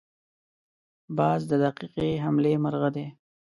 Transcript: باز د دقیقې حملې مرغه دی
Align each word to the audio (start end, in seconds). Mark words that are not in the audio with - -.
باز 1.17 1.41
د 1.51 1.53
دقیقې 1.65 2.09
حملې 2.23 2.53
مرغه 2.63 2.89
دی 2.95 3.05